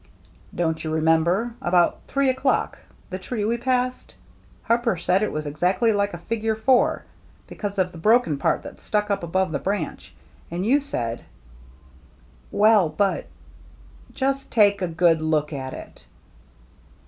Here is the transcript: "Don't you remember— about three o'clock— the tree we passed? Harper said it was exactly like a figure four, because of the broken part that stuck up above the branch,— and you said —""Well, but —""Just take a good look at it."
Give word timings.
"Don't 0.61 0.83
you 0.83 0.89
remember— 0.91 1.53
about 1.61 1.99
three 2.07 2.27
o'clock— 2.31 2.79
the 3.11 3.19
tree 3.19 3.45
we 3.45 3.55
passed? 3.55 4.15
Harper 4.63 4.97
said 4.97 5.21
it 5.21 5.31
was 5.31 5.45
exactly 5.45 5.93
like 5.93 6.11
a 6.15 6.25
figure 6.25 6.55
four, 6.55 7.03
because 7.45 7.77
of 7.77 7.91
the 7.91 7.99
broken 7.99 8.39
part 8.39 8.63
that 8.63 8.79
stuck 8.79 9.11
up 9.11 9.21
above 9.21 9.51
the 9.51 9.59
branch,— 9.59 10.11
and 10.49 10.65
you 10.65 10.79
said 10.79 11.23
—""Well, 12.51 12.89
but 12.89 13.27
—""Just 14.11 14.49
take 14.49 14.81
a 14.81 14.87
good 14.87 15.21
look 15.21 15.53
at 15.53 15.75
it." 15.75 16.07